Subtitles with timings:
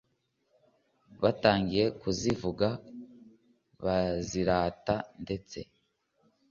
[1.21, 2.67] batangiye kuzivuga
[3.83, 5.59] bazirata ndetse